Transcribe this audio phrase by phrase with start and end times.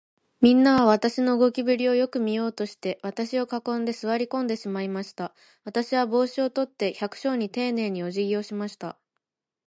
[0.41, 5.31] みんなは、私の動きぶりをよく見ようとして、私を囲んで、坐り込んでしまいました。
[5.63, 8.97] 私は帽子を取って、百姓にていねいに、おじぎをしました。